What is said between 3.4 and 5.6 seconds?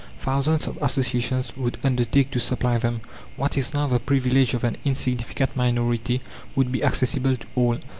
is now the privilege of an insignificant